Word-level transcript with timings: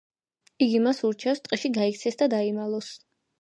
იგი 0.65 0.79
მას 0.85 1.01
ურჩევს, 1.09 1.41
ტყეში 1.49 1.71
გაიქცეს 1.77 2.19
და 2.23 2.29
დაიმალოს. 2.37 2.91